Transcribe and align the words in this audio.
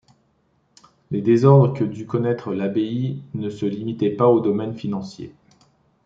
Les 1.11 1.21
désordres 1.21 1.75
que 1.77 1.83
dut 1.83 2.07
connaître 2.07 2.55
l'abbaye 2.55 3.21
ne 3.35 3.51
se 3.51 3.67
limitaient 3.67 4.09
pas 4.09 4.29
au 4.29 4.39
domaine 4.39 4.73
financier. 4.73 5.35